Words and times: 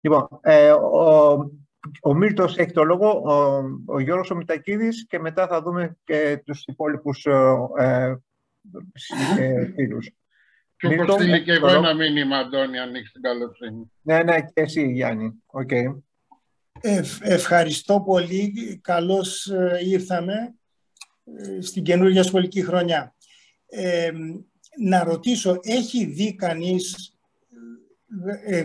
Λοιπόν, 0.00 0.28
ε, 0.40 0.70
ο, 0.70 1.50
ο 2.02 2.14
Μίλτος 2.14 2.56
έχει 2.56 2.72
το 2.72 2.84
λόγο, 2.84 3.08
ο, 3.08 3.62
ο 3.86 4.00
Γιώργος 4.00 4.30
ο 4.30 4.34
Μητακίδης 4.36 5.06
και 5.08 5.18
μετά 5.18 5.46
θα 5.46 5.62
δούμε 5.62 5.96
και 6.04 6.42
τους 6.44 6.64
υπόλοιπους 6.66 7.26
ε, 7.78 8.20
ε, 9.38 9.72
φίλους. 9.74 10.10
Και 10.76 10.86
όπως 10.86 11.14
στείλει 11.14 11.42
και 11.42 11.52
εγώ 11.52 11.68
ένα 11.68 11.94
μήνυμα, 11.94 12.36
Αντώνη, 12.36 12.78
αν 12.78 12.94
έχεις 12.94 13.12
την 13.12 13.22
καλοσύνη. 13.22 13.92
Ναι, 14.02 14.22
ναι, 14.22 14.40
και 14.40 14.50
εσύ, 14.52 14.92
Γιάννη. 14.92 15.42
Okay. 15.46 16.02
ευχαριστώ 17.20 18.00
πολύ. 18.00 18.78
Καλώς 18.82 19.46
ε, 19.46 19.80
ήρθαμε 19.84 20.54
ε, 21.24 21.60
στην 21.60 21.82
καινούργια 21.82 22.22
σχολική 22.22 22.62
χρονιά. 22.62 23.14
Ε, 23.66 24.10
να 24.80 25.04
ρωτήσω, 25.04 25.58
έχει 25.62 26.04
δει 26.04 26.34
κανείς 26.34 26.94
ε, 26.94 27.17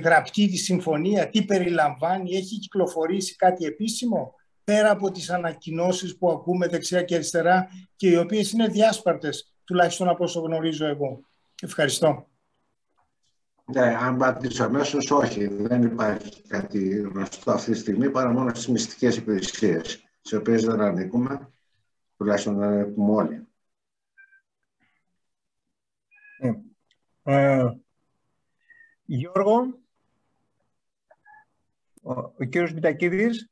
γραπτή 0.03 0.47
τη 0.47 0.57
συμφωνία, 0.57 1.29
τι 1.29 1.45
περιλαμβάνει, 1.45 2.35
έχει 2.35 2.59
κυκλοφορήσει 2.59 3.35
κάτι 3.35 3.65
επίσημο, 3.65 4.35
πέρα 4.63 4.91
από 4.91 5.11
τις 5.11 5.29
ανακοινώσεις 5.29 6.17
που 6.17 6.31
ακούμε 6.31 6.67
δεξιά 6.67 7.03
και 7.03 7.15
αριστερά 7.15 7.67
και 7.95 8.09
οι 8.09 8.15
οποίες 8.15 8.51
είναι 8.51 8.67
διάσπαρτες, 8.67 9.53
τουλάχιστον 9.63 10.09
από 10.09 10.23
όσο 10.23 10.39
γνωρίζω 10.39 10.85
εγώ. 10.85 11.19
Ευχαριστώ. 11.61 12.27
Ναι, 13.65 13.95
αν 13.95 14.17
πατήσω 14.17 14.63
αμέσως, 14.63 15.11
όχι. 15.11 15.47
Δεν 15.47 15.83
υπάρχει 15.83 16.41
κάτι 16.47 16.89
γνωστό 16.89 17.51
αυτή 17.51 17.71
τη 17.71 17.77
στιγμή 17.77 18.09
παρά 18.09 18.31
μόνο 18.31 18.49
στις 18.49 18.67
μυστικές 18.67 19.17
υπηρεσίες, 19.17 20.03
τι 20.21 20.35
οποίες 20.35 20.63
δεν 20.63 20.81
ανήκουμε, 20.81 21.51
τουλάχιστον 22.17 22.57
δεν 22.57 22.69
ανήκουμε 22.69 23.11
όλοι. 23.11 23.47
Ε, 26.37 26.51
ε, 27.23 27.82
Γιώργο, 29.15 29.79
ο, 32.01 32.11
ο 32.13 32.43
κύριος 32.49 32.73
Μητακίδης. 32.73 33.49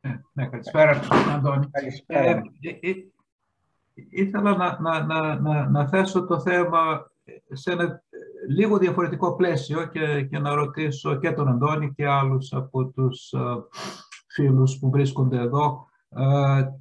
Ε, 0.00 0.14
ναι, 0.32 0.46
καλησπέρα, 0.46 1.00
Αντώνη. 1.34 1.70
Καλησπέρα. 1.70 2.42
Ε, 2.60 2.68
ε, 2.80 2.92
ήθελα 3.94 4.56
να, 4.56 4.80
να, 4.80 5.04
να, 5.04 5.40
να, 5.40 5.68
να 5.68 5.88
θέσω 5.88 6.24
το 6.24 6.40
θέμα 6.40 7.10
σε 7.52 7.72
ένα 7.72 8.02
λίγο 8.48 8.78
διαφορετικό 8.78 9.34
πλαίσιο 9.34 9.86
και, 9.86 10.22
και 10.22 10.38
να 10.38 10.54
ρωτήσω 10.54 11.18
και 11.18 11.32
τον 11.32 11.48
Αντώνη 11.48 11.92
και 11.94 12.06
άλλους 12.06 12.52
από 12.52 12.86
τους 12.86 13.34
φίλους 14.26 14.78
που 14.78 14.90
βρίσκονται 14.90 15.38
εδώ 15.38 15.88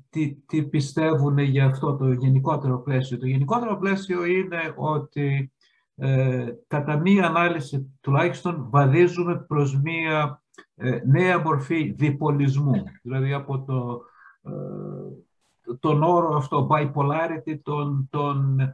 τι, 0.10 0.34
τι 0.34 0.64
πιστεύουν 0.64 1.38
για 1.38 1.66
αυτό 1.66 1.96
το 1.96 2.12
γενικότερο 2.12 2.82
πλαίσιο. 2.82 3.18
Το 3.18 3.26
γενικότερο 3.26 3.78
πλαίσιο 3.78 4.26
είναι 4.26 4.74
ότι 4.76 5.52
ε, 5.96 6.48
κατά 6.68 6.98
μία 6.98 7.28
ανάλυση 7.28 7.98
τουλάχιστον 8.02 8.68
βαδίζουμε 8.70 9.46
προς 9.48 9.82
μία 9.82 10.42
ε, 10.76 11.00
νέα 11.06 11.40
μορφή 11.40 11.94
διπολισμού. 11.98 12.84
Δηλαδή 13.02 13.34
από 13.34 13.64
το, 13.64 14.02
ε, 14.42 15.76
τον 15.80 16.04
όρο 16.04 16.36
αυτό, 16.36 16.68
bipolarity, 16.72 17.60
τον, 17.64 18.08
τον, 18.10 18.60
ε, 18.60 18.74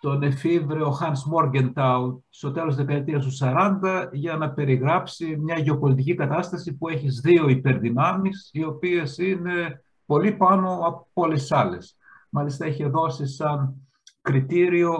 τον 0.00 0.22
εφήβρεο 0.22 0.98
Hans 1.00 1.34
Morgenthau 1.34 2.18
στο 2.28 2.50
τέλος 2.50 2.76
της 2.76 2.84
δεκαετίας 2.84 3.24
του 3.24 3.32
40 3.32 4.08
για 4.12 4.36
να 4.36 4.50
περιγράψει 4.50 5.36
μια 5.36 5.58
γεωπολιτική 5.58 6.14
κατάσταση 6.14 6.76
που 6.76 6.88
έχει 6.88 7.08
δύο 7.08 7.48
υπερδυνάμεις 7.48 8.50
οι 8.52 8.64
οποίες 8.64 9.18
είναι 9.18 9.82
πολύ 10.06 10.32
πάνω 10.32 10.72
από 10.72 11.08
όλες 11.12 11.52
άλλες. 11.52 11.96
Μάλιστα 12.30 12.66
έχει 12.66 12.88
δώσει 12.88 13.26
σαν 13.26 13.87
κριτήριο 14.28 14.94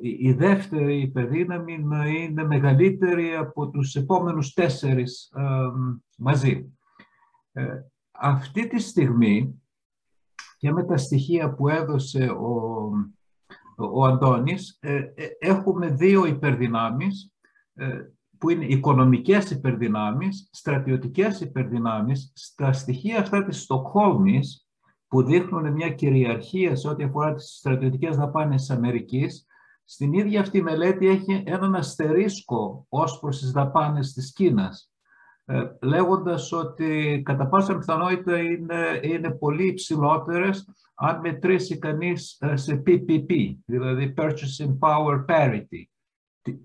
η 0.00 0.32
δεύτερη 0.32 1.00
υπερδύναμη 1.00 1.78
να 1.78 2.08
είναι 2.08 2.44
μεγαλύτερη 2.44 3.34
από 3.34 3.70
τους 3.70 3.94
επόμενους 3.94 4.52
τέσσερις 4.52 5.32
μαζί. 6.18 6.72
Ε, 7.52 7.64
αυτή 8.10 8.66
τη 8.68 8.80
στιγμή 8.80 9.62
και 10.58 10.72
με 10.72 10.84
τα 10.84 10.96
στοιχεία 10.96 11.54
που 11.54 11.68
έδωσε 11.68 12.24
ο, 12.24 12.90
ο 13.76 14.04
Αντώνης 14.04 14.78
ε, 14.80 14.94
ε, 14.94 15.26
έχουμε 15.38 15.88
δύο 15.88 16.26
υπερδυνάμεις 16.26 17.32
που 18.38 18.50
είναι 18.50 18.64
οικονομικές 18.64 19.50
υπερδυνάμεις, 19.50 20.48
στρατιωτικές 20.52 21.40
υπερδυνάμεις. 21.40 22.32
Στα 22.34 22.72
στοιχεία 22.72 23.18
αυτά 23.18 23.44
της 23.44 23.60
Στοκχόλμης 23.62 24.63
που 25.14 25.22
δείχνουν 25.22 25.72
μια 25.72 25.90
κυριαρχία 25.90 26.76
σε 26.76 26.88
ό,τι 26.88 27.04
αφορά 27.04 27.34
τις 27.34 27.56
στρατιωτικές 27.58 28.16
δαπάνες 28.16 28.60
της 28.60 28.70
Αμερικής, 28.70 29.46
στην 29.84 30.12
ίδια 30.12 30.40
αυτή 30.40 30.62
μελέτη 30.62 31.08
έχει 31.08 31.42
έναν 31.46 31.74
αστερίσκο 31.74 32.86
ως 32.88 33.18
προς 33.18 33.38
τις 33.38 33.50
δαπάνες 33.50 34.12
της 34.12 34.32
Κίνας, 34.32 34.90
ε, 35.44 35.62
λέγοντας 35.82 36.52
ότι 36.52 37.22
κατά 37.24 37.46
πάσα 37.46 37.78
πιθανότητα 37.78 38.38
είναι, 38.38 39.00
είναι 39.02 39.30
πολύ 39.30 39.66
υψηλότερες 39.66 40.68
αν 40.94 41.20
μετρήσει 41.20 41.78
κανείς 41.78 42.36
ε, 42.40 42.56
σε 42.56 42.82
PPP, 42.86 43.56
δηλαδή 43.64 44.14
Purchasing 44.16 44.78
Power 44.78 45.24
Parity. 45.28 45.82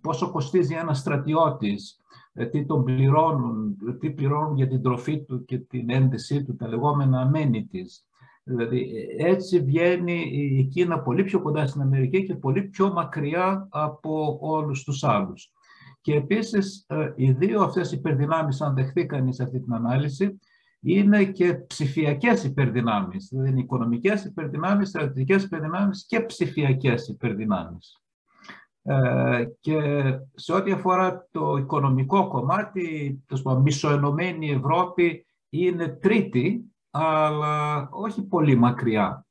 Πόσο 0.02 0.32
κοστίζει 0.32 0.76
ένας 0.76 0.98
στρατιώτης, 0.98 2.02
ε, 2.34 2.46
τι 2.46 2.66
τον 2.66 2.84
πληρώνουν, 2.84 3.78
τι 4.00 4.12
πληρώνουν 4.12 4.56
για 4.56 4.68
την 4.68 4.82
τροφή 4.82 5.24
του 5.24 5.46
και 5.46 5.58
την 5.58 5.90
ένδυσή 5.90 6.44
του, 6.44 6.56
τα 6.56 6.68
λεγόμενα 6.68 7.32
amenities. 7.32 8.09
Δηλαδή 8.50 9.08
έτσι 9.18 9.60
βγαίνει 9.60 10.22
η 10.32 10.64
Κίνα 10.64 11.00
πολύ 11.00 11.24
πιο 11.24 11.42
κοντά 11.42 11.68
στην 11.68 11.82
Αμερική 11.82 12.26
και 12.26 12.36
πολύ 12.36 12.62
πιο 12.64 12.92
μακριά 12.94 13.68
από 13.70 14.38
όλους 14.42 14.84
τους 14.84 15.04
άλλους. 15.04 15.52
Και 16.02 16.16
επίσης 16.16 16.86
ε, 16.88 17.14
οι 17.16 17.32
δύο 17.32 17.62
αυτές 17.62 17.92
υπερδυνάμεις, 17.92 18.62
αν 18.62 18.76
δεχθεί 18.76 19.06
κανείς 19.06 19.40
αυτή 19.40 19.60
την 19.60 19.74
ανάλυση, 19.74 20.40
είναι 20.82 21.24
και 21.26 21.54
ψηφιακές 21.54 22.44
υπερδυνάμεις, 22.44 23.28
δηλαδή 23.32 23.50
είναι 23.50 23.60
οικονομικές 23.60 24.26
υπερδυνάμεις, 24.26 24.90
στρατιωτικές 24.90 25.44
υπερδυνάμεις 25.44 26.06
και 26.08 26.20
ψηφιακές 26.20 27.08
υπερδυνάμεις. 27.08 28.02
Ε, 28.82 29.46
και 29.60 29.80
σε 30.34 30.54
ό,τι 30.54 30.72
αφορά 30.72 31.28
το 31.32 31.56
οικονομικό 31.56 32.28
κομμάτι, 32.28 33.20
το 33.26 33.60
μισοενωμένη 33.60 34.50
Ευρώπη 34.52 35.26
είναι 35.50 35.88
τρίτη 35.88 36.74
αλλά 36.92 37.88
όχι 37.92 38.24
πολύ 38.24 38.56
μακριά. 38.56 39.26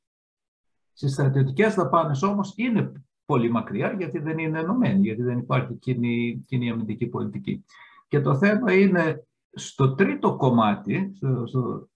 Στις 0.93 1.13
στρατιωτικές 1.13 1.75
δαπάνες 1.75 2.23
όμως 2.23 2.53
είναι 2.57 2.93
πολύ 3.25 3.51
μακριά 3.51 3.93
γιατί 3.93 4.19
δεν 4.19 4.39
είναι 4.39 4.59
ενωμένη, 4.59 5.07
γιατί 5.07 5.23
δεν 5.23 5.39
υπάρχει 5.39 5.75
κοινή, 5.75 6.45
κοινή 6.47 6.71
αμυντική 6.71 7.07
πολιτική. 7.07 7.65
Και 8.09 8.21
το 8.21 8.37
θέμα 8.37 8.73
είναι 8.73 9.27
στο 9.51 9.95
τρίτο 9.95 10.37
κομμάτι, 10.37 11.13
στο, 11.17 11.47
στο, 11.47 11.89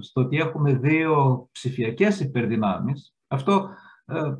στο 0.00 0.20
ότι 0.20 0.36
έχουμε 0.36 0.74
δύο 0.74 1.48
ψηφιακές 1.52 2.20
υπερδυνάμεις, 2.20 3.14
αυτό 3.26 3.68
ε, 4.04 4.34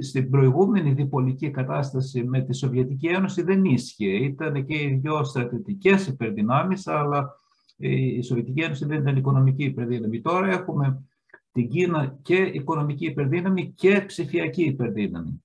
στην 0.00 0.30
προηγούμενη 0.30 0.92
διπολική 0.92 1.50
κατάσταση 1.50 2.24
με 2.24 2.40
τη 2.40 2.54
Σοβιετική 2.54 3.06
Ένωση 3.06 3.42
δεν 3.42 3.64
ίσχυε. 3.64 4.10
Ήταν 4.10 4.64
και 4.64 4.74
οι 4.74 5.00
δύο 5.02 5.24
στρατιωτικές 5.24 6.06
υπερδυνάμεις, 6.06 6.86
αλλά 6.86 7.39
η 7.80 8.22
Σοβιετική 8.22 8.60
Ένωση 8.60 8.84
δεν 8.84 9.00
ήταν 9.00 9.16
οικονομική 9.16 9.64
υπερδύναμη. 9.64 10.20
Τώρα 10.20 10.50
έχουμε 10.50 11.04
την 11.52 11.68
Κίνα 11.68 12.18
και 12.22 12.36
οικονομική 12.36 13.06
υπερδύναμη 13.06 13.72
και 13.72 14.04
ψηφιακή 14.06 14.62
υπερδύναμη. 14.62 15.44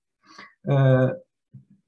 Ε, 0.60 1.08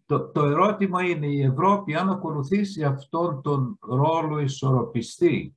το, 0.07 0.29
το 0.29 0.45
ερώτημα 0.45 1.03
είναι 1.03 1.27
η 1.27 1.43
Ευρώπη 1.43 1.95
αν 1.95 2.11
ακολουθήσει 2.11 2.85
αυτόν 2.85 3.43
τον 3.43 3.79
ρόλο 3.81 4.39
ισορροπιστή 4.39 5.57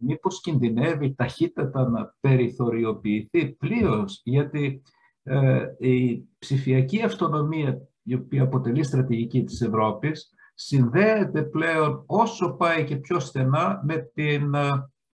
μήπως 0.00 0.40
κινδυνεύει 0.40 1.14
ταχύτατα 1.14 1.88
να 1.88 2.14
περιθωριοποιηθεί 2.20 3.48
πλήρως 3.48 4.20
γιατί 4.24 4.82
ε, 5.22 5.66
η 5.78 6.28
ψηφιακή 6.38 7.02
αυτονομία 7.02 7.88
η 8.02 8.14
οποία 8.14 8.42
αποτελεί 8.42 8.82
στρατηγική 8.82 9.44
της 9.44 9.60
Ευρώπης 9.60 10.34
συνδέεται 10.62 11.42
πλέον 11.42 12.02
όσο 12.06 12.50
πάει 12.50 12.84
και 12.84 12.96
πιο 12.96 13.20
στενά 13.20 13.82
με 13.84 14.10
την 14.14 14.54
ε, 14.54 14.68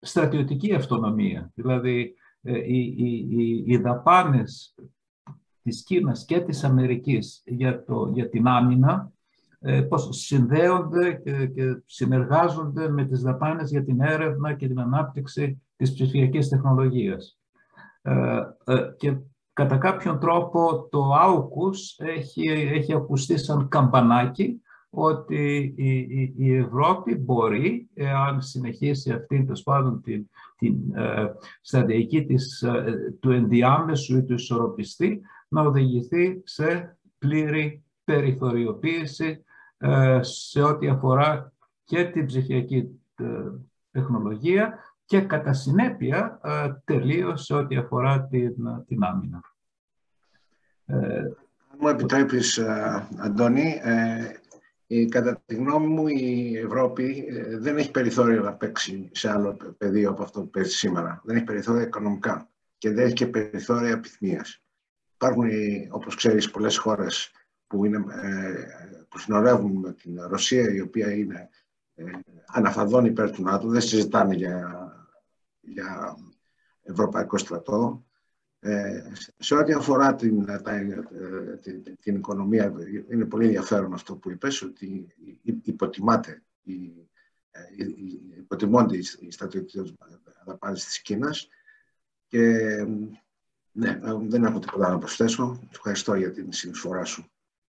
στρατιωτική 0.01 0.75
αυτονομία. 0.75 1.51
Δηλαδή, 1.55 2.15
ε, 2.43 2.59
οι, 2.59 2.95
οι, 2.97 3.65
οι 3.67 3.77
δαπάνες 3.77 4.75
της 5.63 5.83
Κίνας 5.85 6.25
και 6.25 6.41
της 6.41 6.65
Αμερικής 6.65 7.43
για, 7.45 7.85
το, 7.85 8.11
για 8.15 8.29
την 8.29 8.47
άμυνα 8.47 9.13
ε, 9.59 9.81
πώς 9.81 10.09
συνδέονται 10.11 11.13
και, 11.13 11.47
και 11.47 11.83
συνεργάζονται 11.85 12.89
με 12.89 13.05
τις 13.05 13.23
δαπάνες 13.23 13.71
για 13.71 13.85
την 13.85 14.01
έρευνα 14.01 14.55
και 14.55 14.67
την 14.67 14.81
ανάπτυξη 14.81 15.63
της 15.77 15.93
ψηφιακής 15.93 16.49
τεχνολογίας. 16.49 17.39
και 18.97 19.17
κατά 19.53 19.77
κάποιον 19.77 20.19
τρόπο 20.19 20.89
το 20.91 21.11
AUKUS 21.25 22.07
έχει, 22.07 22.49
έχει 22.49 22.95
ακουστεί 22.95 23.39
σαν 23.39 23.69
καμπανάκι 23.69 24.62
ότι 24.95 25.75
η, 26.37 26.57
Ευρώπη 26.57 27.15
μπορεί, 27.15 27.89
αν 28.27 28.43
συνεχίσει 28.43 29.13
αυτή 29.13 29.45
το 29.45 29.61
πάντων 29.65 30.03
την, 30.03 30.29
την 30.57 30.77
ε, 30.95 31.33
στρατηγική 31.61 32.25
της, 32.25 32.63
ε, 32.63 33.17
του 33.21 33.31
ενδιάμεσου 33.31 34.17
ή 34.17 34.23
του 34.23 34.35
ισορροπιστή, 34.35 35.21
να 35.49 35.63
οδηγηθεί 35.63 36.41
σε 36.45 36.99
πλήρη 37.19 37.85
περιθωριοποίηση 38.05 39.45
σε 40.21 40.63
ό,τι 40.63 40.89
αφορά 40.89 41.53
και 41.85 42.05
την 42.05 42.27
ψηφιακή 42.27 43.01
τεχνολογία 43.91 44.79
και 45.05 45.21
κατά 45.21 45.53
συνέπεια 45.53 46.41
τελείως 46.85 47.45
σε 47.45 47.55
ό,τι 47.55 47.77
αφορά 47.77 48.27
την, 48.27 48.55
την 48.87 49.05
άμυνα. 49.05 49.41
Αν 50.87 51.79
μου 51.81 51.89
επιτρέπεις, 51.89 52.59
Αντώνη, 53.19 53.81
κατά 55.11 55.43
τη 55.47 55.55
γνώμη 55.55 55.87
μου 55.87 56.07
η 56.07 56.57
Ευρώπη 56.57 57.27
ε, 57.29 57.59
δεν 57.59 57.77
έχει 57.77 57.91
περιθώριο 57.91 58.43
να 58.43 58.55
παίξει 58.55 59.11
σε 59.13 59.31
άλλο 59.31 59.57
πεδίο 59.79 60.11
από 60.11 60.23
αυτό 60.23 60.41
που 60.41 60.51
παίζει 60.51 60.71
σήμερα. 60.71 61.21
Δεν 61.25 61.37
έχει 61.37 61.45
περιθώρια 61.45 61.83
οικονομικά 61.83 62.51
και 62.79 62.91
δεν 62.91 63.05
έχει 63.05 63.15
και 63.15 63.27
περιθώρια 63.27 63.91
επιθυμίας. 63.91 64.63
Υπάρχουν, 65.15 65.49
όπως 65.91 66.15
ξέρεις, 66.15 66.51
πολλές 66.51 66.77
χώρες 66.77 67.31
που, 67.67 67.85
είναι, 67.85 68.05
ε, 68.23 68.67
που 69.09 69.19
συνορεύουν 69.19 69.73
με 69.73 69.93
την 69.93 70.23
Ρωσία, 70.27 70.75
η 70.75 70.81
οποία 70.81 71.13
είναι 71.13 71.49
ε, 71.95 72.05
αναφαδόν 72.47 73.05
υπέρ 73.05 73.31
του 73.31 73.43
ΝΑΤΟ, 73.43 73.69
δεν 73.69 73.81
συζητάνε 73.81 74.35
για, 74.35 74.89
για 75.61 76.17
ευρωπαϊκό 76.83 77.39
στρατό. 77.39 78.05
Ε, 78.65 79.03
σε 79.39 79.55
ό,τι 79.55 79.73
αφορά 79.73 80.15
την, 80.15 80.47
την, 81.61 81.97
την, 82.01 82.17
οικονομία, 82.17 82.73
είναι 83.11 83.25
πολύ 83.25 83.45
ενδιαφέρον 83.45 83.93
αυτό 83.93 84.17
που 84.17 84.31
είπες, 84.31 84.63
ότι 84.63 85.07
υποτιμάται, 85.63 86.43
η, 86.63 87.09
υποτιμώνται 88.39 88.97
οι 88.97 89.31
στρατιωτικές 89.31 89.95
δαπάνες 90.45 90.85
της 90.85 91.03
Κίνας 91.03 91.49
και 92.27 92.59
ναι, 93.73 93.99
δεν 94.29 94.45
έχω 94.45 94.59
τίποτα 94.59 94.91
να 94.91 94.99
προσθέσω. 94.99 95.69
Ευχαριστώ 95.71 96.15
για 96.15 96.31
την 96.31 96.53
συνεισφορά 96.53 97.05
σου. 97.05 97.32